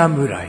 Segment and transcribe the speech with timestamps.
[0.00, 0.48] 侍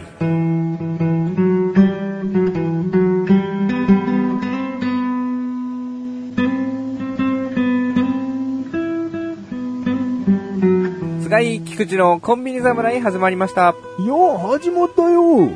[11.21, 13.75] 菅井菊池のコンビニ侍始まりました。
[14.07, 15.49] よ始まったよ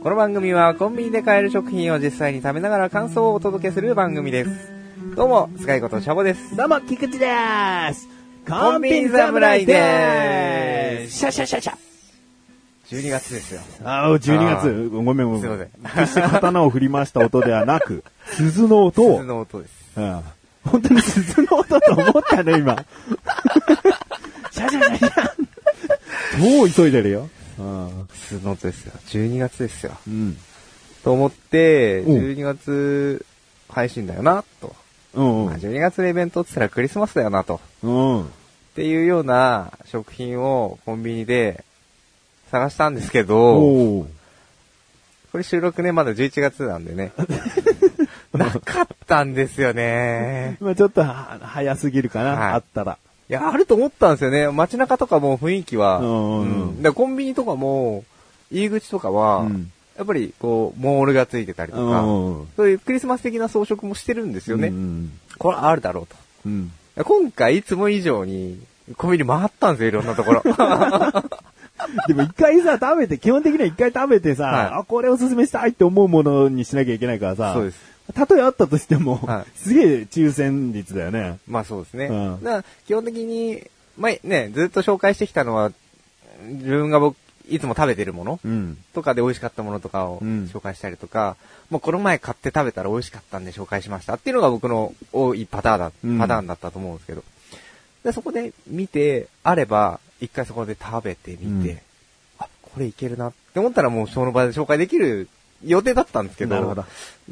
[0.00, 4.50] この番組はコンビニで買える食品を実際に食べながら感想をお届けする番組です。
[5.16, 6.54] どうも、菅井ことシャボです。
[6.54, 8.08] どうも、菊池でーす
[8.48, 11.89] コンビニ侍でーすシャシャシャシャ
[12.90, 13.60] 12月ですよ。
[13.84, 14.88] あー、12月。
[14.88, 15.40] ごめんごめん。
[15.40, 15.68] すいません
[16.06, 18.02] 決して刀を振り回した音ではなく、
[18.34, 19.24] 鈴の音を鈴。
[19.26, 19.72] の音です。
[19.96, 20.20] うん
[20.62, 22.84] 本当に鈴の音と思ったね、今。
[24.50, 25.30] シャシャシャシャ
[26.66, 27.30] 超急いでるよ。
[27.58, 28.92] うん鈴の音ですよ。
[29.06, 29.92] 12月ですよ。
[30.06, 30.36] うん。
[31.04, 33.24] と思って、うん12月
[33.68, 34.74] 配信だよな、と。
[35.14, 37.60] うんまあ、12月のイベントって言ったらクリスマスだよな、と。
[37.82, 37.92] うん。
[37.92, 38.24] うん。
[38.24, 38.26] っ
[38.74, 41.64] ていうような食品をコンビニで
[42.50, 44.06] 探したんですけど、
[45.32, 47.12] これ収録ね、まだ11月なんでね。
[48.34, 50.56] なかったんですよね。
[50.60, 52.98] まあちょっとは早すぎるかな、はいあったら。
[53.28, 54.50] いや、あると思ったんですよね。
[54.50, 55.98] 街中とかも雰囲気は。
[55.98, 58.04] うんでコンビニとかも、
[58.50, 64.68] 入り口とかは、うんやっぱりこう、モールがついてたりとか、うんそういうクリスマス的な装飾もしてるんですよね。
[64.68, 66.16] うんこれはあるだろうと。
[66.46, 66.72] うん。
[66.96, 68.60] 今回いつも以上に、
[68.96, 70.42] コンビニ回ったんですよ、いろんなところ。
[72.08, 77.90] でも一回さ、食べて、基本的には一回食べてさ、はいあ、これおすすめしたいって思うものにしなきゃいけないからさ、そうです。
[78.14, 81.38] たとえあったとしても、はいすげえ抽選率だよね。
[81.46, 82.06] まあそうですね。
[82.06, 83.62] うんだから基本的に、
[83.96, 85.72] まあね、ずっと紹介してきたのは、
[86.42, 87.16] 自分が僕、
[87.48, 88.78] いつも食べてるものうん。
[88.94, 91.36] とかで美味しかったものとかをうん紹介したりとか、
[91.68, 97.22] もうこの前買って食べたら美味しかったんで紹介しましたっていうのが僕の多いパターンだ、うんパターンだったと思うんですけど。
[98.04, 101.78] で、そこで見て、あれば、一回そこで食べてみて、うん
[102.40, 105.28] あ、これいけるなって思ったらもうその場で紹介できる
[105.64, 106.84] 予定だったんですけど、なるほど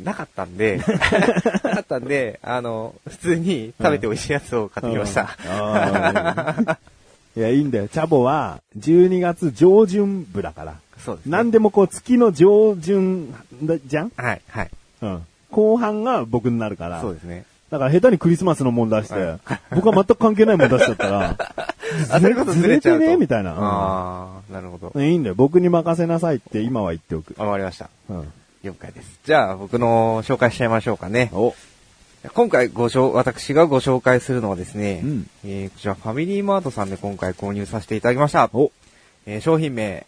[0.03, 0.79] なかったんで、
[1.65, 6.79] なかったんで、あの、普通に食べて美味しいやつを買ってきました。
[7.37, 7.89] いや、いいんだよ。
[7.89, 10.75] チャボは、12月上旬部だから。
[11.05, 11.33] そうです、ね。
[11.33, 13.33] 何でもこう、月の上旬
[13.63, 14.13] だじゃん？
[14.17, 14.71] はい、はい。
[15.03, 15.27] うん。
[15.51, 17.01] 後半が僕になるから。
[17.01, 17.45] そうですね。
[17.71, 19.41] だから下手にクリスマスのもん出して、はい
[19.75, 21.37] 僕は全く関係ないもん出しちゃったら、
[22.11, 22.79] あ、そういうことずれ。
[22.79, 25.01] ずれてねみたいなうんああ、なるほど。
[25.01, 25.35] いいんだよ。
[25.35, 27.35] 僕に任せなさいって今は言っておく。
[27.41, 27.91] わかりました。
[28.09, 28.33] うん。
[28.63, 29.21] 了解です。
[29.25, 31.31] じゃあ、僕の紹介しちゃいましょうかね。
[31.33, 31.55] お、
[32.35, 38.49] 今回ご紹、私がご紹介するのはですね、うんえーこちらファミリーマートさんで今回購入させていただきました。
[38.53, 38.73] お、
[39.27, 40.07] えー商品名、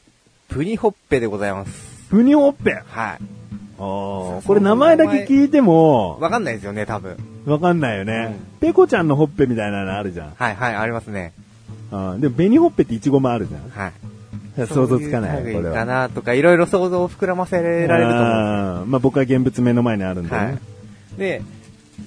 [0.49, 1.73] プニホッペでございます。
[2.09, 2.73] プニホッペ。
[2.73, 2.83] はい。
[2.83, 3.19] ああ、
[3.79, 7.17] これ名前だけ聞いても、わかんないですよね、多分。
[7.47, 8.37] わかんないよね。
[8.61, 10.35] ペコちゃんのほっぺみたいなのあるじゃん。
[10.37, 11.33] はい、はい、ありますね。
[11.91, 12.21] うん。
[12.21, 13.69] でも、紅ほっぺってイチゴもあるじゃん。
[13.71, 13.93] はい。
[14.67, 15.85] 想像つかない、これそういう類かは。
[15.85, 20.59] なとか、いろいろ想像を膨らませられると思うまあ僕は現物目の前にあるんではね
[21.17, 21.19] い。。
[21.19, 21.43] で、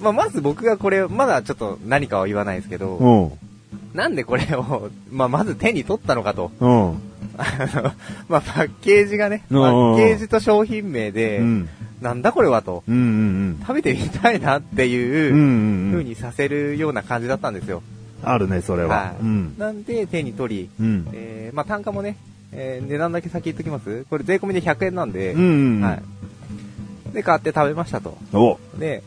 [0.00, 3.32] まあ、まず僕がこれ、まだちょっと何かは言わないですけど、うん。
[3.94, 6.50] なんでこれを、 まあ、まず手に取ったのかと。
[6.60, 6.70] うん。
[7.36, 7.92] あの、
[8.28, 11.68] まあ、パッケージがね、パうんうんうんッケージと商品名で、うん。
[12.00, 14.90] なんだこれはと、うんうん食べてみたいなってうん。
[14.90, 15.90] うんいううんうん。
[15.92, 17.82] 風にさせるような感じだったんですよ。
[18.22, 19.14] あるね、それはは。
[19.20, 19.22] い。
[19.22, 19.54] うん。
[19.58, 21.08] なんで手に取り、うん。
[21.12, 22.16] えー、まあ、単価もね、
[22.52, 25.80] えー値段だけ先言っときますこれ税込みで100円なんで、うんうんうん。
[25.82, 26.02] はい。
[27.14, 28.16] で、買って食べましたと。
[28.32, 29.02] おで、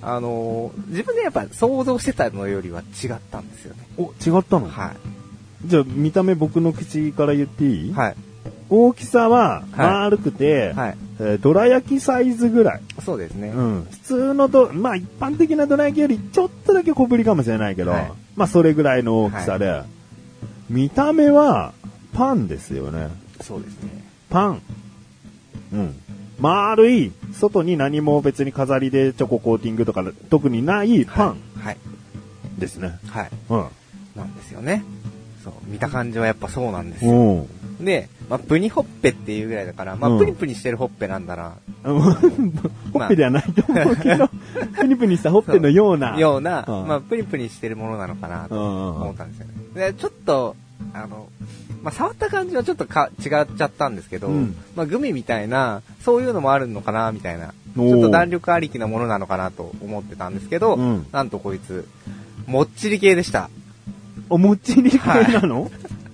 [0.00, 3.86] あのー自分でやっぱ想像してたのよりは違ったんですよね。
[3.98, 4.68] お、違ったの？
[4.68, 4.94] は
[5.64, 7.90] じゃあ、見た目僕の口から言っていい？
[7.90, 8.16] いはい。
[8.68, 10.96] 大きさははい丸くて、はい。
[11.20, 12.82] えーどら焼きサイズぐらい。
[13.04, 13.48] そうですね。
[13.48, 13.86] うん。
[13.90, 19.82] 普通のど、まあ一般的などら焼きよりちょっとだけ小ぶりかもしれないけど、はいまあそれぐらいの大きさで、
[20.70, 21.74] 見た目は
[22.14, 23.08] パンですよね。
[23.40, 23.90] そうですね。
[24.30, 24.62] パン。
[25.72, 26.01] うん。
[26.42, 31.76] 丸い、外に何も別に飾りでチョココーティングとか特にないパンはい。
[32.58, 32.98] ですね。
[33.06, 33.30] はい。
[33.48, 33.66] うん。
[34.16, 34.82] なんですよね。
[35.44, 35.52] そう。
[35.66, 37.12] 見た感じはやっぱそうなんですよ。
[37.12, 37.84] うん。
[37.84, 41.54] で、まあ、プニホッペっていうぐらいだから、まあ、うんプニプニしてるホッペなんだな、
[41.84, 44.28] ほっぺではないと思うけど、
[44.78, 46.18] プニプニしたほっぺのような。
[46.18, 49.52] ような、うんまあ、プニプニしてるものなのかなとうんうんうん思ったんですよね。
[49.74, 50.56] で、ちょっと、
[50.92, 51.28] あの、
[51.82, 61.86] まあ、触った感じはちょっとか違っちゃったんですけど、うんまあ、グミみたいな、そういうのもあるのかな、みたいな、ちょっと弾力ありきなものなのかなと思ってたんですけど、うんなんとこいつ、
[62.46, 63.50] もっちり系でした。
[64.30, 65.70] おもっちり系なの、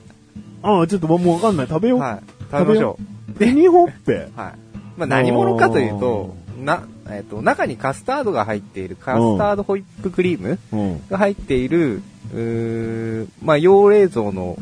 [0.62, 1.68] ああ、ちょっともうわかんない。
[1.68, 2.00] 食べよう。
[2.00, 2.20] はい。
[2.50, 2.98] 食べましょ
[3.30, 3.32] う。
[3.34, 4.28] ペニホッペ？
[4.34, 4.52] はい。
[4.96, 11.02] まあ、何者かというと、な、えっ、と、中にカスタードが入っている、カスタードホイップクリームうん。
[11.08, 12.02] が入っている、
[12.34, 14.58] うーまあ、洋冷蔵の、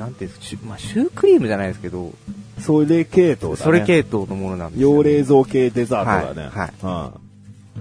[0.00, 2.12] なんていうんですか、シュまあ、シュークリームじゃないですけど、
[2.58, 3.64] それ系統だね。
[3.64, 4.96] それ系統のものなんですよ。
[4.96, 6.48] 洋冷蔵系デザートだね。
[6.52, 6.90] はいうん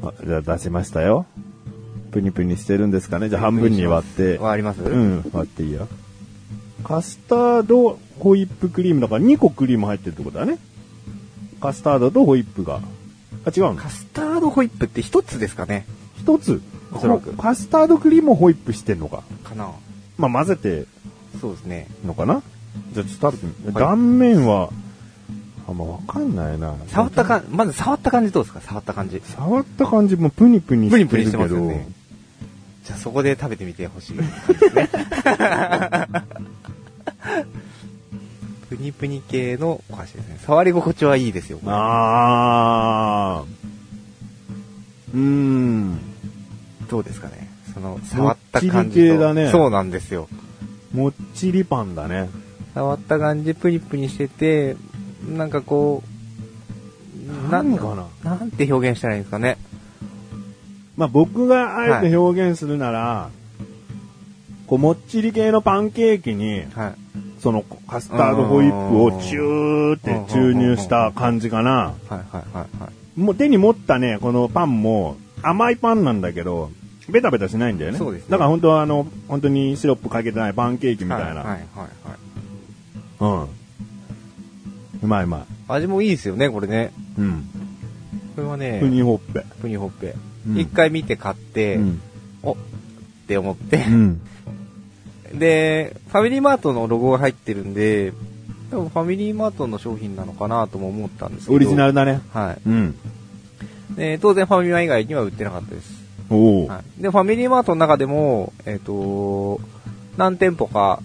[0.01, 1.25] あじゃあ出しましたよ。
[2.11, 3.27] プニプニしてるんですかね。
[3.29, 4.37] じゃあ半分に割って。
[4.37, 4.81] わかります？
[4.81, 5.87] うん、割っていいよ。
[6.83, 10.57] カスタードホイップクリームだから2個クリーム入ってるってことだね。
[11.59, 12.81] カスタードとホイップが。
[13.45, 13.75] あ、違うの？
[13.75, 15.85] カスタードホイップって一つですかね
[16.17, 16.61] 一つ。
[16.93, 19.23] おそらくカスタードクリームをホイップしてんのか。
[19.43, 19.69] かな
[20.17, 20.85] まあ混ぜて
[21.39, 21.87] そうですね。
[22.03, 22.41] んのかな
[22.93, 24.69] じゃあちょっと食べてみ、はい断面は、
[25.67, 26.73] あんまわかんないな。
[26.87, 28.61] 触ったか、まず触った感じどうですか？
[28.61, 29.21] 触った感じ。
[29.25, 31.17] 触った感じもプニプニしてるけど。
[31.17, 31.87] プニプニしてますよね。
[32.85, 34.23] じゃあそこで食べてみてほしいね。
[38.69, 40.39] プニプニ系のお菓子ですね。
[40.45, 41.59] 触り心地はいいですよ。
[41.65, 45.15] あー。
[45.15, 45.99] うーん。
[46.89, 47.49] どうですかね？
[47.73, 49.01] その、触った感じと。
[49.01, 50.27] り系だねそうなんですよ。
[50.93, 52.29] もっちりパンだね。
[52.73, 54.75] 触った感じ、プニプニしてて、
[55.27, 58.35] なんかこう、何かな？
[58.37, 59.57] なんて表現したらいいんですかね。
[60.97, 63.29] まあ僕があえて表現するなら、
[64.67, 66.93] こうもっちり系のパンケーキに、はい。
[67.39, 71.71] そのカスタードホイップをチューって注入した感じかな。
[71.71, 73.19] はいはいはいはい。
[73.19, 76.69] もう手に持ったね、このパンも甘いパンなんだけど、
[77.09, 77.97] ベタベタしないんだよね。
[77.97, 81.27] そうですねだから本当はあの、本当にシロップかけてないパンケーキみたいな。
[81.27, 81.59] はいはいはい
[83.27, 83.41] はい。
[83.41, 83.49] うん。
[85.03, 85.41] うまいうまい。
[85.67, 86.91] 味もいいですよね、これね。
[87.17, 87.49] うん。
[88.35, 89.45] これはね、プニホッペ。
[89.61, 90.15] プニホッペ。
[90.47, 92.01] うん一回見て買って、うん。
[92.41, 92.55] おっ
[93.27, 94.21] て思ってう、ん。
[95.37, 98.13] で、ファミリーマートのロゴが入ってるんで、
[98.71, 101.55] 多分ファミリーマートの商品なのかなとも思ったんですけど。
[101.55, 102.21] オリジナルだね。
[102.33, 102.61] はい。
[102.65, 102.95] うん。
[103.95, 105.98] で当然ファミマ以外には売ってなかったです。
[106.67, 107.01] はい。
[107.01, 109.59] で、ファミリーマートの中でも、えっ、と、
[110.17, 111.01] 何店舗か、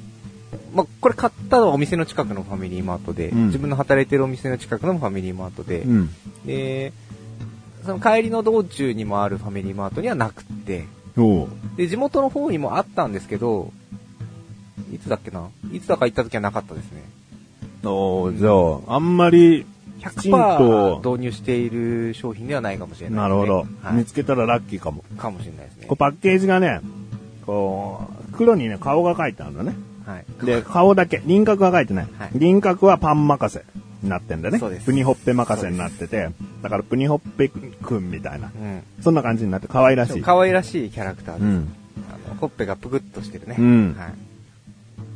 [0.75, 6.11] まあ、これ買ったのはお店の近くのファミリーマートで、うん自分の働いてるお店の近くのファミリーマートで、うん。
[6.44, 6.93] で、
[7.85, 10.85] その帰りの道中にもあるファミリーマートにはなくって。
[11.76, 13.73] で、地元の方にもあったんですけど、
[14.93, 15.49] いつだっけな？
[15.73, 17.03] いつだか行った時はなかったですね。
[17.85, 19.67] おーじゃあ、あんまり、
[20.05, 25.05] 100%と、導入している商品ではないかもしれないなるほど、はい見つけたらラッキーかも。
[25.17, 25.97] かもしれないですねこう。
[25.97, 26.81] パッケージがね、
[27.47, 29.75] こう、黒にね、顔が描いてあるんだね。
[30.06, 30.47] はい。
[30.47, 32.09] で、顔だけ、輪郭が描いてない。
[32.19, 33.65] はい輪郭はパン任せ
[34.03, 34.59] になってんだね。
[34.59, 36.29] そうですプニホッペ任せになってて、
[36.62, 38.50] だからプニホッペくんみたいな。
[38.55, 38.83] うん。
[39.00, 40.23] そんな感じになって可愛らしい。
[40.23, 41.45] 可愛らしいキャラクターです。
[41.45, 41.75] うん。
[42.11, 43.57] あのほっぺがぷくっとしてるね。
[43.59, 44.15] うんはい。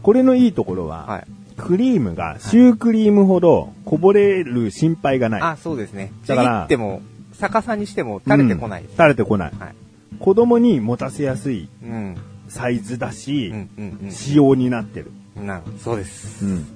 [0.03, 1.27] これのいいところは、はい。
[1.59, 5.43] クリームがシュークリームほどこぼれる心配がない。
[5.43, 6.13] あ、そうですね。
[6.25, 7.03] ちだからぎっても、
[7.39, 8.83] 逆さにしても垂れてこない。
[8.83, 9.53] うん垂れてこない。
[9.59, 9.75] はい。
[10.21, 12.17] 子供に持たせやすいうん。
[12.49, 13.71] サイズだし、うん
[14.05, 15.11] うん仕様になってる。
[15.37, 15.47] うん。
[15.47, 15.79] なるほど。
[15.79, 16.45] そうです。
[16.45, 16.67] うん。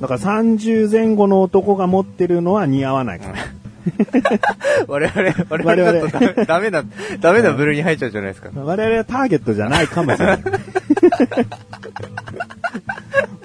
[0.00, 3.34] だから30前後の男が持ってるのは似合わないから。
[4.88, 6.84] 我々、我々だとダメダメな、
[7.20, 8.50] ダメな部類に入っちゃうじゃないですか。
[8.54, 10.38] 我々はターゲットじゃないかもしれない。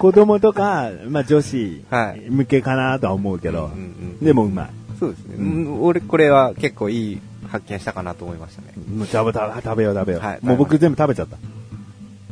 [0.00, 3.80] 子供とか、まあ女子はい向けかなとは思うけど、うんうんう
[4.22, 4.70] んでもうまい。
[4.98, 5.36] そうですね。
[5.36, 8.72] ううん俺、これは結構いい発見したかなと思いましたね。
[8.94, 10.22] もう食べた、食べよう食べよう。
[10.22, 11.36] はいもう僕全部食べちゃった。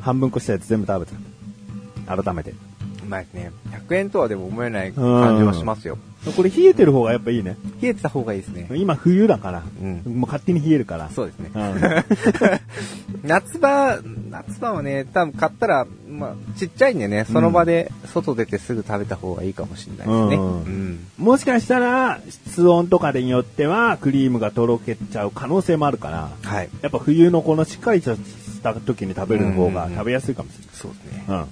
[0.01, 1.19] 半分こしたやつ全部食べちゃ
[2.15, 2.23] った。
[2.23, 2.53] 改めて。
[2.53, 2.55] う
[3.07, 3.53] まいですね。
[3.71, 5.99] 100円とはでも思えない感じはしますよ。
[6.37, 7.57] これ冷えてる方がやっぱいいね。
[7.81, 8.69] 冷えてた方がいいですね。
[8.75, 11.09] 今冬だから、うんもう勝手に冷えるから。
[11.11, 11.51] そうですね。
[11.55, 11.81] うん
[13.25, 13.99] 夏場、
[14.31, 20.37] 夏場はね、多分買ったら、まあ、ちっちゃいんでね、その場で外出てすぐ食べた方がいいかもしれないですね。
[20.37, 26.69] うんうんもしかしたら、室温とかによっては、クリームがとろけちゃう可能性もあるから、はい。
[26.81, 28.21] やっぱ冬のこのしっかりとし
[28.63, 31.25] た時に食べる方が食べやすいかもしそうですね。
[31.29, 31.47] れない。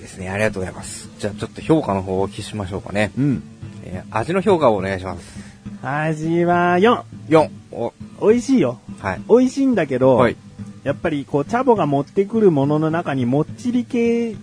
[0.00, 0.30] ですね。
[0.30, 1.08] ありがとうございます。
[1.18, 3.12] じゃあちょっと評価の方をお聞きしましょうかね。
[3.16, 3.42] うん。
[3.82, 3.88] うん。
[3.88, 5.52] えー味の評価をお願いします。
[5.82, 7.02] 味は4。
[7.28, 7.50] 4。
[7.72, 8.78] お、美味しいよ。
[9.00, 9.20] はい。
[9.28, 10.36] 美味しいんだけど、はい。
[10.84, 14.36] やっぱりこう、チャボが持ってくるものの中にもっちり系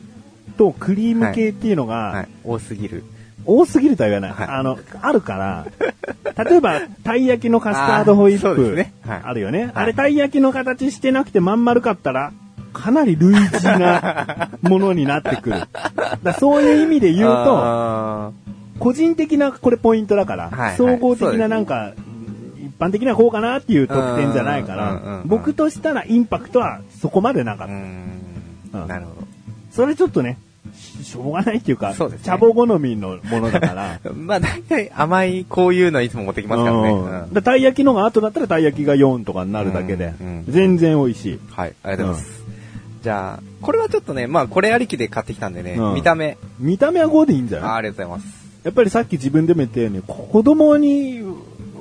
[0.58, 2.28] とクリーム系っていうのが、はい。
[2.44, 3.04] 多すぎる。
[3.46, 4.32] 多すぎるとは言わない。
[4.32, 5.66] はいあの、あるから、
[6.44, 9.64] 例えば、たい焼きのカスタードホイップ、ねはいあるよね。
[9.64, 12.32] はいあれ、たい焼きの形してなくてまん丸かったら、
[12.74, 15.62] かなり類似なものになってくる。
[16.24, 18.32] だそういう意味で言うと、あ
[18.80, 21.94] 個人的なこれポイントだから、はいはい総合的ななんか、
[22.58, 27.74] 一般的にはこうかなっていう得点じゃないかうんうんうんうん、ら僕としたらインパクトはそこまでなかった。
[27.74, 27.76] ー。
[27.76, 27.80] う
[28.78, 29.12] んんなるほ
[29.72, 30.38] それちょっとね、
[30.76, 34.14] ししょうがないっていうか、そうですねチャボ好みのものだから、ど。
[34.18, 36.90] まあ大体甘いこういうのいつも持ってきますからね。
[36.90, 41.40] うんうんでたい焼きのが後だったらたい焼きが4とかになるだけで、うんうん全然美味しい。
[41.52, 41.74] はい。
[41.84, 42.40] ありがとうございます。
[43.04, 46.38] じゃあ、これはちょっとね、まあこれありきで買ってきたんでね、うん見た目。
[46.60, 47.72] 見た目は5でいいんじゃあない？
[47.78, 48.39] ありがとうございます。
[48.70, 51.24] やっぱりさっき自分でも言ったように、子供に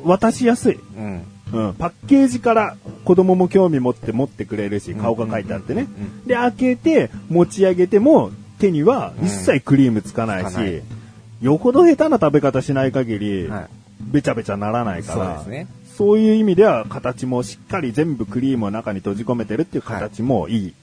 [0.04, 0.80] 渡しやすい。
[0.96, 1.22] うん。
[1.50, 5.86] うん、パッケージから子供も興味持って持ってくれるし、顔が書いてあってね。
[6.26, 10.82] で、開けて、持ち上げても、手には一切クリームつかないし、つかない
[11.42, 13.66] よほど下手な食べ方しない限り、はい。
[14.00, 15.66] べちゃべちゃならないから、そうね。
[15.94, 20.74] そういう意味では形もしっかり全部クリームを中に閉じ込めてるっていう形もいい。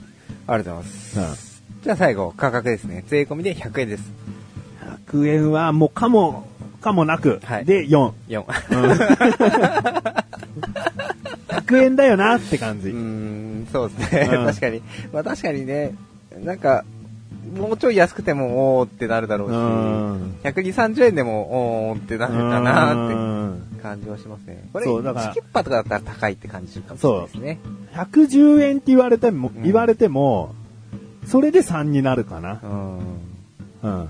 [0.46, 1.50] ありがとうございます。
[1.50, 3.04] うんじゃあ最後、価格ですね。
[3.06, 4.12] 税込みで100円です。
[5.08, 6.48] 100円はもうかも、
[6.82, 7.66] かもなく、はい。
[7.66, 8.12] で4。
[8.28, 8.44] 4。
[11.48, 12.90] 100円だよなって感じ。
[12.90, 14.30] うん、そうですね。
[14.34, 14.82] うん確かに。
[15.12, 15.96] まあ確かにね、
[16.44, 16.84] なんか、
[17.56, 17.96] もうちょい。
[17.96, 24.68] 安くても、おーってなるだろうし、うん120、30円でも、おーってなるかなうって感じはしますね。
[24.74, 26.34] これ、そうだからチキッパとかだったら高い。
[26.34, 27.26] って感じするかもしれない。
[27.26, 27.60] ですね。
[27.94, 30.54] 110円って言われても、うん言われても、
[31.28, 32.60] それで3になるかな。
[32.64, 33.00] うん。
[33.84, 34.08] うん。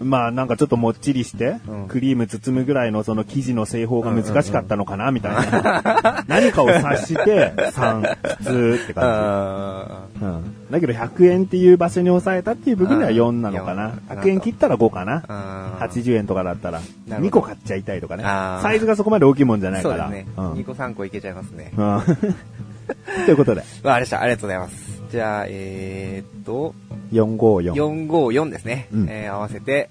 [0.00, 6.24] まあなんかちょっともっちりして、うんクリーム包むぐらいのその生地の製法が難しかったのかな、みたいな。
[6.28, 10.24] 何かを察して3、普通って感あじ。
[10.24, 10.54] うん。
[10.70, 13.86] だけど100円っていう場所に抑えたっていう部分では4なのかな。
[13.86, 15.22] うん100円切ったら5かな。
[15.28, 15.88] あー。
[15.88, 18.24] 80円とかだったら、なるほど2個買っちゃいたいとかね。
[18.24, 20.06] サイズがそこまで大きいもんじゃないから。
[20.06, 20.32] そうですね。
[20.36, 21.72] うん2個3個いけちゃいますね。
[21.76, 22.00] うん
[23.26, 24.20] ということで、わかりました。
[24.20, 25.02] ありがとうございます。
[25.16, 26.74] じゃあ、えーっと、
[27.10, 27.72] 454。
[27.72, 28.86] 454ですね。
[28.92, 29.88] うんえー合わせて、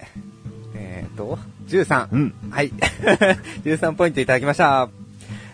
[0.75, 2.09] えーっと、13。
[2.11, 2.35] うん。
[2.51, 2.69] はい。
[3.65, 4.87] 13ポイントいただきました。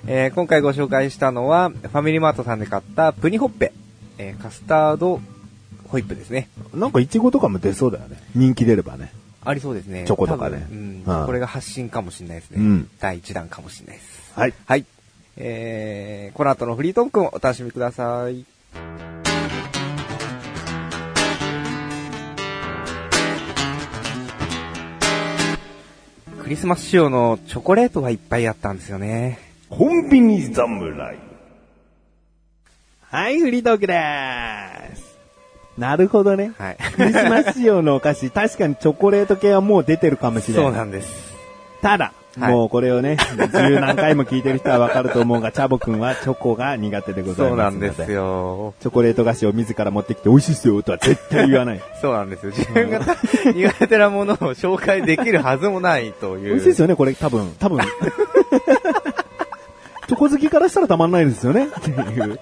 [0.07, 3.71] えー今回ご紹介したのは、ファミリーマートさんで買ったプニホッペ、
[4.17, 5.21] えーカスタード
[5.87, 6.49] ホイップですね。
[6.73, 8.17] なんかイチゴとかも出そうだよね。
[8.35, 9.13] 人気出ればね。
[9.45, 10.03] ありそうですね。
[10.05, 12.57] チョコとかねうんうんこれが発信かもしれないですね。
[12.59, 14.33] うん第1弾かもしれないです。
[14.35, 14.53] はい。
[14.65, 14.85] はい。
[15.37, 18.43] えー、この後のフリートークもお楽しみください。
[26.51, 29.39] リスマス仕様のチョコレートがいっぱいあったんですよね。
[29.69, 31.17] コンビニ侍。
[32.99, 35.17] はい、フリートークでーす。
[35.77, 36.51] なるほどね。
[36.57, 36.77] はい。
[36.97, 40.65] クリスマス仕様のお菓子、確かにチョコレート系はもう出てるかもしれない。
[40.65, 41.33] そうなんです。
[41.81, 43.17] ただ、はいもうこれをね、
[43.53, 47.49] 十何回も聞いてる人はわかると思うが、チャボくんはチョコが苦手でございます。
[47.49, 48.09] そうなんです。
[48.09, 48.73] よ。
[48.79, 51.81] チョコレート菓子を自ら持ってきて美味しいっすよとは絶対言わない。
[52.01, 52.53] そうなんですよ。
[52.55, 53.01] 自分が
[53.53, 56.49] 苦手なものを紹介できるはずもないという。
[56.51, 57.53] 美味しいですよね、これ多分。
[57.59, 57.81] 多分。
[60.07, 61.67] チョコ好きからしたらたまんないですよね。
[61.67, 62.39] っていう。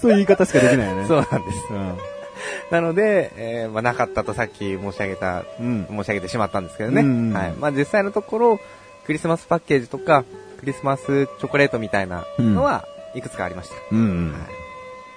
[0.00, 1.04] そういう言い方しかできないよね。
[1.08, 1.58] そうなんです。
[1.70, 1.92] うん。
[2.70, 7.02] なので、えーまあ、なかったとさっき申し上げた、うん申し上げてしまったんですけどね。
[7.02, 7.52] うんうんはい。
[7.52, 8.60] まあ、実際のところ、
[9.04, 10.24] クリスマスパッケージとか、
[10.60, 13.74] クリスマスチョコレートみたいなのは、いくつかありました。
[13.90, 14.32] うんうん。
[14.32, 14.42] はい。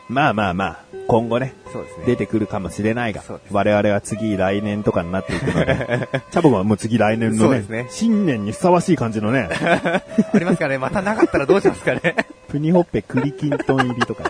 [0.08, 2.06] まあまあまあ、今後ね、そうですね。
[2.06, 12.16] 出てくるかもしれないがそうです、我々は次来年とかになっていくので、 チャボはもう次来年のねね新年にふさわしい感じのね、ありますかねまたなかったらどうしますかね
[12.50, 14.30] プニホッペ栗きんとん入りとかね。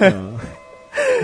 [0.00, 0.35] うん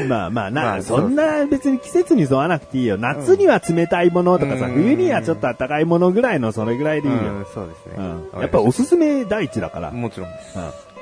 [0.04, 2.96] まあまあな、まあそんな別に季節に沿わなくていいよ。
[2.98, 7.20] 夏には冷たいものとかさ、うん冬にはちょっと暖かいものぐらいのそれぐらいでいいよ。
[7.20, 7.94] うん、そうですね。
[8.34, 9.90] うんやっぱおすすめ第一だから。
[9.90, 10.58] もちろんです。
[10.58, 10.92] うん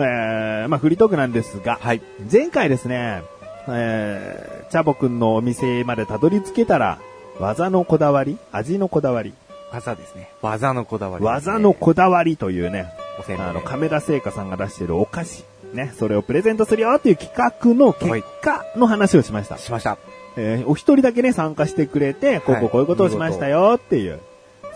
[0.00, 2.00] えー、まあフリートークなんですが、はい。
[2.30, 3.22] 前回ですね、
[3.68, 6.98] えー、チャボくんのお店までたどり着けたら、
[7.40, 9.34] 技のこだわり味のこだわり
[9.72, 10.30] 技ですね。
[10.40, 12.92] 技のこだわりね、技のこだわりというね、
[13.38, 19.58] あの、亀田製菓さんが出してるお菓子、ね、それをプレゼントするよっていう企画の結果の話をしました。
[19.58, 19.98] しました。
[20.36, 24.20] えーお一人だけね、参加してくれて、こうここういうことをしましたよっていう、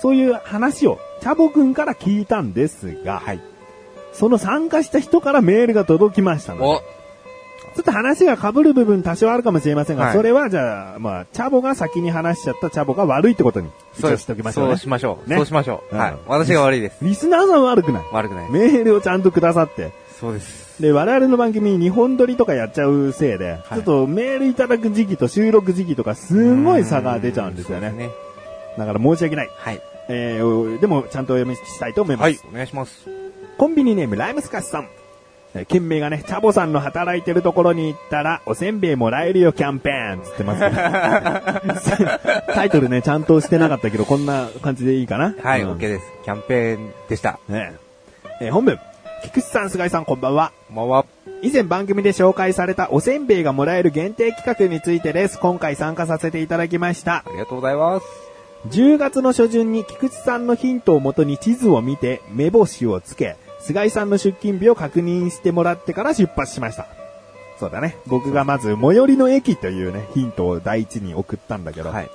[0.00, 3.40] そういう話を、チャボくんから聞いたんですが、はい。
[4.12, 6.82] その参加した人からメールが届きましたので、お
[7.74, 14.78] ちょっと話が被る部分多少あるかもしれませんが、はいそれはじゃあ、まあ、チャボが先に話しちゃったチャボが悪いってことに、一応しておきましょうねそう。
[14.78, 15.30] しましょう。
[15.30, 15.94] ねそうしましょう。
[15.94, 16.16] うんはい。
[16.26, 16.98] 私が悪いです。
[17.02, 18.02] リスナーさんは悪くない。
[18.12, 18.50] 悪くない。
[18.50, 19.92] メールをちゃんとくださって。
[20.22, 20.80] そうです。
[20.80, 27.90] で、我々の番組、日本撮りとかやっちゃうせいで、はいちょっとメールいただく時期と収録時期とか、すごい差が出ちゃうんですよね。
[27.90, 28.10] ね。
[28.78, 29.50] だから申し訳ない。
[29.54, 29.82] はい。
[30.08, 32.24] えー、でも、ちゃんとお読みしたいと思います。
[32.24, 32.38] はい。
[32.50, 33.08] お願いします。
[33.58, 34.88] コンビニネーム、ライムスカスさん。
[35.54, 40.76] えー件名がね、チャボさんの働いてるところに行ったら、おせんべいもらえるよキャンペーンつってますけど
[42.54, 45.34] タイトルね、ちゃんとしてなかったけど、こんな感じでいいかな？
[45.42, 46.06] はい、うん OK です。
[46.24, 47.38] キャンペーンでした。
[47.48, 47.74] ね
[48.40, 48.78] えー本文。
[49.22, 50.52] 菊池さん、菅井さん、こんばんは。
[50.66, 51.06] こんばんは。
[51.42, 55.38] 以前番組で紹介されたおせんべいがもらえる限定企画についてです。
[55.38, 57.30] 今回参加させていただきましたあ。
[57.30, 58.06] りがとうございます。
[58.68, 66.86] 10月の初旬に菊池さんのヒントをもとに地図を見て目星をつけ、菅井さんの出勤日を確認してもらってから出発しました。
[67.60, 67.96] そうだね。
[68.06, 72.10] 僕がまず最寄りの駅というね、ヒントを第一に送ったんだけど、はい。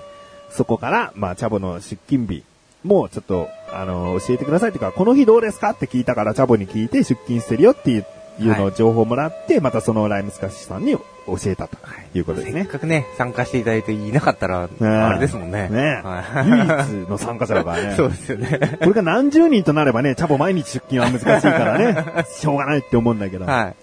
[0.50, 2.44] そこから、まあ、チャボの出勤日
[2.84, 8.06] もちょっと、あの、教えてくださいっていうか、この日どうですかって聞いたから、チャボに聞いて出勤してるよっていう
[8.40, 11.04] いうのを情報もらって、またそのライムスカッシュさんに教
[11.46, 11.78] えたと
[12.14, 12.62] いうことですね。
[12.64, 15.70] せっかくね、参加していただいていなかったら、ねあれですもんね。
[15.70, 17.96] ねはい唯一の参加者だからね。
[17.98, 18.78] そうですよね。
[18.80, 23.46] これが何十人となればね、チャボ毎日出勤は難しいからね、 しょうがないって思うんだけど。
[23.46, 23.76] はい。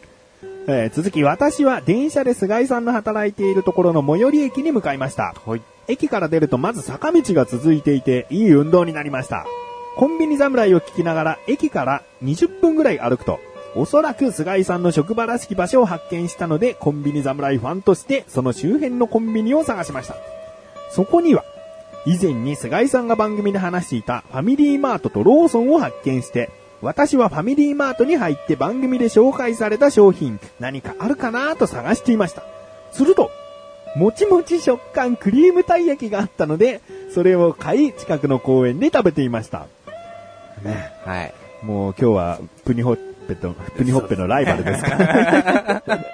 [0.67, 5.35] えー続き、私は電車で菅井さんの働いているところの最寄り駅に向かいました。
[5.45, 5.63] はい。
[5.89, 9.47] 駅から出るとまず坂道が続いていて、いい運動になりました。
[9.97, 13.41] コンビニ侍を聞きながら、駅から20分ぐらい歩くと、
[13.77, 20.17] おそらく菅井さんの職場らしき場所を発見したので、コンビニ侍ファンとして、その周辺のコンビニを探しました。
[20.91, 21.45] そこには、
[22.07, 26.51] 以前に菅井さんが番組で話していたファミリーマートとローソンを発見して、
[26.83, 32.43] 私はファミリーマートに入って番組で紹介された商品、何かあるかなと探していました。
[32.93, 33.31] すると、
[33.97, 36.81] もちもち食感クリームたい焼きがあったので、
[37.15, 39.67] それを買い、近くの公園で食べていました。
[40.63, 40.93] ね。
[41.05, 41.35] はい。
[41.63, 42.99] もう今日はプニホッ
[43.29, 45.83] ペと、プニホッペのライバルですから。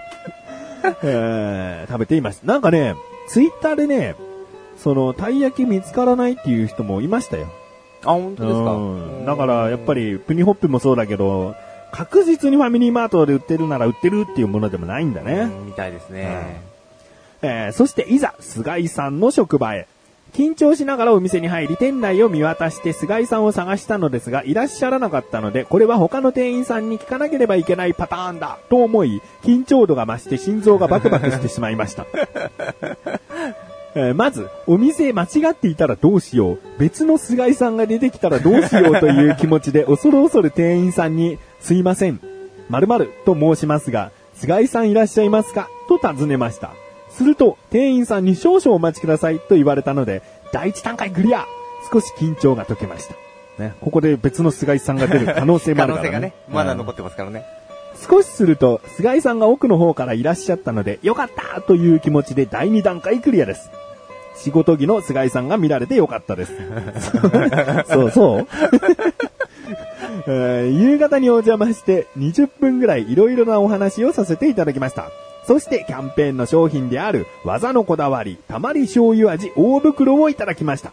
[1.02, 2.46] えー食べていました。
[2.46, 2.94] なんかね、
[3.28, 4.14] ツイッターでね、
[4.76, 7.46] その、たい焼き見つからないっていう人もいましたよ。
[8.04, 8.72] あ、本当ですか？
[8.72, 8.78] う
[9.22, 11.54] んだから、やっぱり、プニホッペもそうだけど、
[11.92, 15.32] 確実にファミリーマートで売ってるなら売ってるっていうものでもないんだね。
[15.40, 16.60] うんみたいですね。
[17.42, 19.86] えーそしていざ、菅井さんの職場へ。
[20.32, 32.06] 緊張しながらお店に入り、店内を見渡して菅井さんを探したのですが、いらっしゃらなかったので、これは他の店員さんに聞かなければいけないパターンだ、と思い、緊張度が増して心臓がバクバクしてしまいました。
[33.96, 36.58] えーまず、お店間違っていたらどうしよう。
[36.78, 42.20] 別の菅井さんが出てきたらどうしようという気持ちで恐る恐る店員さんに、すいません。
[42.68, 45.68] 〇〇と申しますが、菅井さんいらっしゃいますか？
[45.88, 46.70] と尋ねました。
[47.10, 51.46] すると、店員さんに少々お待ちくださいと言われたので、第一段階クリア
[51.92, 53.14] 少し緊張が解けました。
[53.58, 56.10] ね、ここで別の菅井さんが出る可能性もあるから、ね。
[56.12, 57.44] 可能性がね、まだうん残ってますからね。
[58.08, 63.70] 少しすると、菅井さんが奥の方からいらっしゃったので、よかったという気持ちで第2段階クリアです。
[64.36, 66.52] 仕事着の菅井さんが見られてよかったです。
[67.92, 68.46] そうそう
[70.26, 75.10] えー夕方にお邪魔して20分ぐらいいろいろなお話をさせていただきました。
[75.44, 80.92] そしてキャンペーンの商品である技のこだわり、たまり醤油味大袋をいただきました。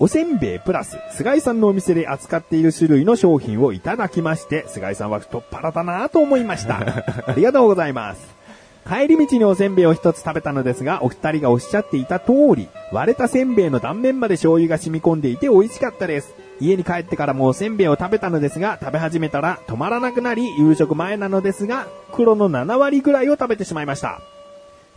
[0.00, 6.78] おせんべいプラス、菅井さんのお店で扱っている種類の商品をいただきまして、菅井さんは太っ腹だなと思いました。
[7.28, 8.43] ありがとうございます。
[8.86, 16.34] 帰り道におせんべいを一つ食べたのですが、お二人がおっしゃっていた通り、割れたせんべいの断面まで醤油が染み込んでいて美味しかったです。
[16.60, 24.20] 家に帰ってからもおせんべいを食べたのですが、食べ始めたら止まらなくなり、夕食前なのですが、黒の7割ぐらいを食べてしまいました。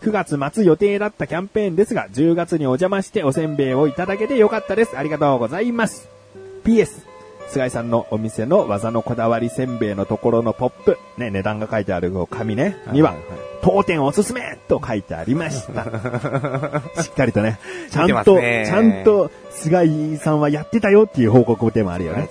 [0.02, 4.98] 9月末予定だったキャンペーンですが、10月にお邪魔しておせんべいをいただけてよかったです。
[4.98, 6.10] ありがとうございます。
[6.64, 7.02] PS、
[7.48, 13.16] 菅井さんのお店の技のこだわりせんべいのところのポップ、ね、値段が書いてある紙ね、には、
[13.62, 15.84] 当店おすすめと書いてありました。
[17.02, 17.60] しっかりとね、
[17.92, 22.30] ちゃんと、ちゃんと菅井さんはやってたよっていう報告でもあるよね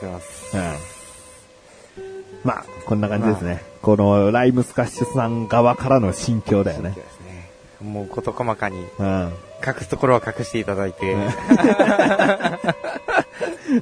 [2.44, 3.62] まあ、こんな感じですね。
[3.82, 7.50] このライムスカッシュさん側からの心境だよねね。
[7.82, 9.32] もう事細かにうん。
[9.66, 11.16] 隠すところは隠していただいて、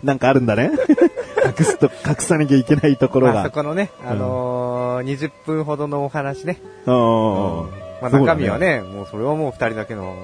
[0.04, 0.70] なんかあるんだね。
[1.58, 3.50] 隠すと、隠さなきゃいけないところまあそが。
[3.50, 6.60] このね、あのー、20分ほどのお話ね。
[6.86, 6.94] うん
[8.00, 10.14] まあ中身はね、もうそれはもう二人だけの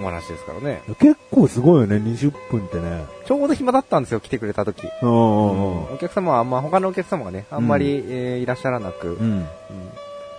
[0.00, 0.82] お話ですからね。
[0.98, 3.04] 結構すごいよね、20分ってね。
[3.26, 4.88] ちょうど暇だったんですよ、来てくれた時。
[5.02, 9.32] うんうんうんお客様は、まあ他のお客様がね、あんまり、えーいらっしゃらなく、うん。
[9.32, 9.40] うん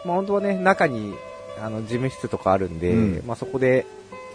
[0.06, 1.16] まあ本当はね、中に、
[1.64, 3.86] あの、事務室とかあるんで、うんまあそこで、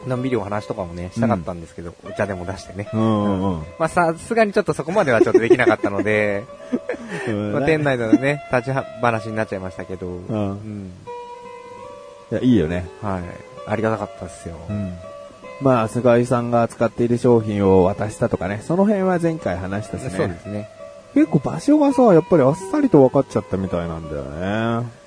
[0.06, 2.88] のんびりお話とかもね、したかったんですけど、お茶でも出してね。
[2.92, 6.44] うんうんうんまあさすがにちょっとそこまではちょっとできなかったので、
[7.28, 7.52] うん。
[7.52, 10.92] まあ店内でのね、立ち話になっちゃいましたけど、うん
[12.32, 12.86] いや、いいよね。
[13.02, 13.22] はい。
[13.66, 14.56] ありがたかったですよ。
[14.68, 14.96] うん。
[15.60, 20.10] まあ、菅井さんが使っている商品を渡したとかね、その辺は前回話したしね。
[20.10, 20.68] そうですね。
[21.14, 24.22] 結構場所がさ、やっぱりあっさりと分かっちゃったみたいなんだよ
[24.82, 24.99] ね。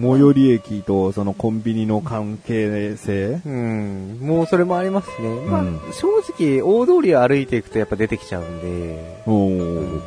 [0.00, 3.40] 最寄り駅とそのコンビニの関係性？
[3.46, 4.18] うん。
[4.20, 5.28] もうそれもありますね。
[5.46, 10.00] まあ、うん正直、大通りを歩いていくとやっぱ出てきちゃうんで、おうんー。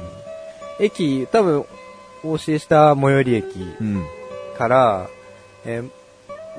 [0.79, 1.65] 駅、多分、
[2.23, 3.45] お教えした最寄り駅
[3.79, 4.05] うん。
[4.57, 5.07] から、
[5.65, 5.89] えー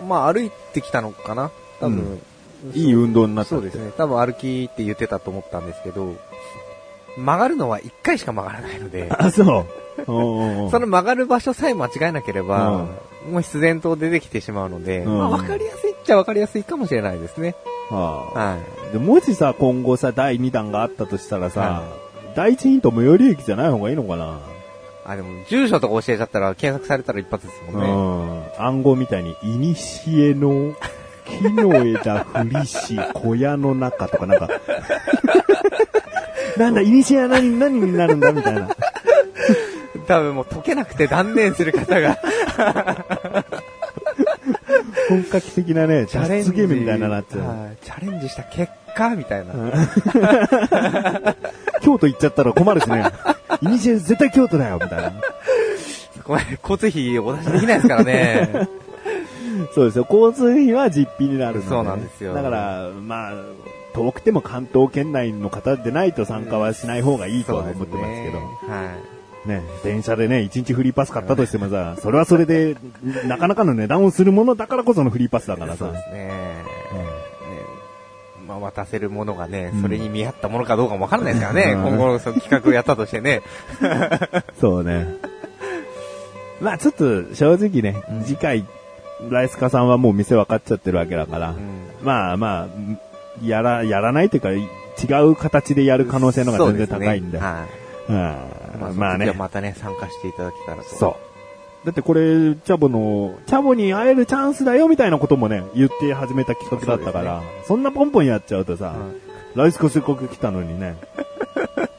[0.06, 1.50] まあ歩いてきたのかな？
[1.80, 2.20] 多分、
[2.72, 3.90] いい運動になったそうですね。
[3.96, 6.14] 多分歩きって言ってたと思ったんですけど、
[7.16, 9.66] 曲がるのは1回しか曲がらないので、あ、そう。
[10.06, 12.86] その曲がる場所さえ間違えなければ、
[13.28, 17.54] もう必然と出てきてしまうので、うんまあ分かりやすいっちゃわかりやすいかもしれないですね。
[17.90, 18.58] はあは
[18.90, 18.92] い。
[18.92, 21.82] でもしさ、今後さ、第2弾があったとしたらさ、は
[22.34, 24.40] 第一ヒント最寄り駅じゃない方がいいのかな？
[25.04, 27.90] あ、でも、住所とか教えちゃったら検索されたら一発ですもんね。
[28.58, 28.62] うん。
[28.62, 30.74] 暗号みたいに、いにしえの
[31.24, 34.48] 木の枝降りし小屋の中とかなんか、
[36.58, 38.68] なんだ、いにしえは何、何になるんだみたいな。
[40.06, 42.18] 多分もう解けなくて断念する方が、
[45.08, 47.40] 本格的なね、チャレンジゲームみたいななっちゃう。
[47.40, 49.54] はいチャレンジした結果、みたいな。
[51.80, 53.04] 京都行っちゃったら困るしね。
[53.62, 55.12] いにしえ絶対京都だよみたいな。
[56.16, 58.68] そこまで交通費お出しできないですからね。
[59.74, 60.06] そうですよ。
[60.08, 63.32] 交通費は実費になるので、そうなんですよだから、まあ、
[63.94, 68.38] 遠くても関東圏内の方でないと参加はしない方がいいとは思ってますけど。
[68.38, 69.17] ねはい。
[69.46, 72.76] ね、電車でね、1日フリーパス買ったとしてもさ、それはそれで、
[73.26, 75.78] なかなかの値段をするものだからこそのフリーパスだからさ。
[75.78, 76.30] そうですね。
[76.92, 77.18] うんね
[78.46, 81.72] まあ、渡せるものがね、それに見合ったものかどうかもわからないですからね。
[81.72, 83.42] うん今後のその企画をやったとしてね。
[84.60, 85.06] そうね。
[86.60, 88.64] まあちょっと正直ね、うん次回、
[89.30, 91.56] ライスカさんはもう店分かっちゃってるわけだから、うん
[92.02, 92.66] まあまあ、
[93.44, 97.38] やら、やらないというか、違う形でやる可能性の方が全然高いんで。
[97.38, 97.87] はい。
[98.08, 99.32] うんまあ、まあね。
[99.32, 100.84] またね、参加していただけたらと。
[100.84, 101.16] そ
[101.84, 101.86] う。
[101.86, 102.20] だってこれ、
[102.54, 110.96] チャボの、チャボに会えるチャンスだよみたいなこともね、言って始めた企画だったから、そ,、んなポンポンやっちゃうとさ、うんライスコせっかく来たのにね。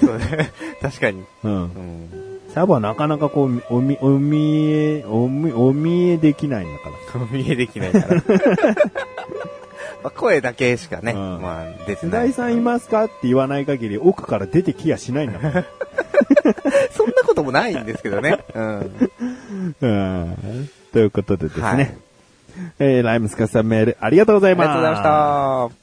[0.00, 0.52] そうね。
[0.80, 1.24] 確かに。
[1.42, 1.52] うん。
[1.52, 1.60] うん。
[1.62, 2.40] うん。
[2.48, 7.22] チャボはなかなかこう、おみ、お見え、おみ、お見えできないんだから。
[7.22, 8.22] お見えできないから。
[10.02, 12.28] まあ、声だけしかね、うんまあ、出て世ない。
[12.28, 15.52] 代さんいますかって言わない限り奥から出てきやしないんだもん。
[16.92, 18.38] そんなこともないんですけどね。
[18.54, 18.78] うん。
[19.80, 20.70] うん。
[20.92, 21.64] ということでですね。
[21.64, 21.94] はい
[22.78, 24.68] えー、ライムスカさんメールありがとうございあります。
[24.68, 25.80] がとうございまし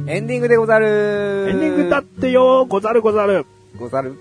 [0.07, 3.45] エンディングでござるエンディングだってよござるござる。
[3.77, 4.17] ござる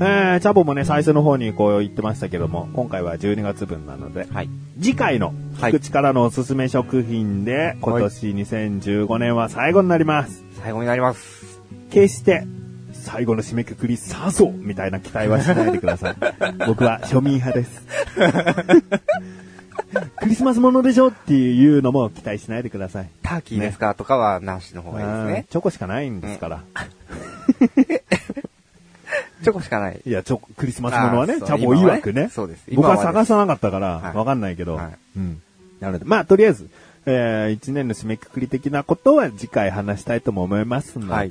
[0.00, 4.50] えー、チャボもね、最初の方にこう言ってましたけども、今回は12月分なので、はい。
[4.80, 10.44] 次回の、はい菊池からのおすすめ食品で、今年2015年は最後になります。
[10.60, 11.60] 最後になります。
[11.90, 12.44] 決して、
[12.92, 16.16] 最後の締めくくりさぞみたいな期待はしないでください。
[16.66, 17.82] 僕は庶民派です。
[20.16, 23.08] クリスマスものでしょっていうのも期待しないでください。
[23.22, 25.46] ターキーですか、とかはなしの方がいいですうんね。
[25.50, 26.64] チョコしかないんですから。
[29.44, 30.00] チョコしかない。
[30.04, 32.30] いや、チョコ、クリスマスものはね、チャボ曰くね。
[32.30, 34.76] そうです僕は探さなかったから、はいわかんないけど。
[34.76, 35.42] はいうん。
[35.80, 36.68] なので、まあ、とりあえず、
[37.06, 41.30] えー、一年の締めくくり的なことは次回話したいとも思いますので、はい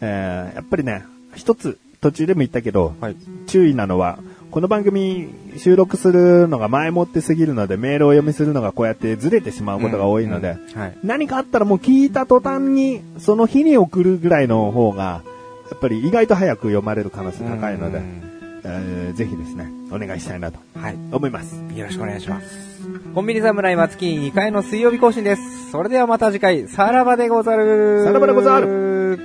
[0.00, 3.16] えー、やっぱりね、一つ、途中でも言ったけど、はい。
[3.46, 4.18] 注意なのは、
[4.50, 10.56] この番組収録するのが前もってすぎるので、メールをお読みするのがこうやってずれてしまうことが多いので。
[11.02, 15.22] 何かあったらもう聞いた途端に、その日に送るぐらいの方が、
[15.70, 18.22] やっぱり意外と早く読まれる可能性高いのでう、ん
[18.64, 20.94] えーぜひですね、お願いしたいなとはい。
[21.12, 21.56] 思います。
[21.74, 22.88] よろしくお願いします。
[23.14, 25.70] コンビニ侍は月2回の水曜日更新です。
[25.70, 28.04] それではまた次回、さらばでござる。
[28.04, 29.18] さらばでござる。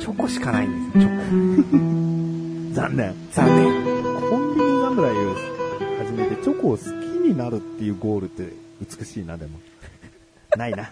[0.00, 1.70] チョコしかないんですよ、チョ
[2.70, 2.74] コ。
[2.74, 3.14] 残念。
[3.32, 3.84] 残念。
[4.30, 5.34] コンビニ侍を
[6.04, 6.88] 始めてチョコを好き
[7.28, 8.52] になるっていうゴールって
[8.98, 9.58] 美しいな、でも。
[10.56, 10.90] ないな。